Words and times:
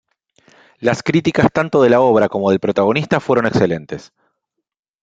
Las 0.79 1.03
críticas 1.03 1.49
tanto 1.53 1.83
de 1.83 1.91
la 1.91 2.01
obra 2.01 2.27
como 2.27 2.49
del 2.49 2.59
protagonista 2.59 3.19
fueron 3.19 3.45
excelentes. 3.45 4.11